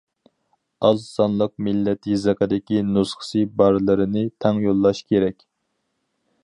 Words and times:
ئاز 0.87 1.03
سانلىق 1.17 1.53
مىللەت 1.67 2.09
يېزىقىدىكى 2.13 2.81
نۇسخىسى 2.95 3.45
بارلىرىنى 3.61 4.27
تەڭ 4.47 4.63
يوللاش 4.67 5.05
كېرەك. 5.13 5.49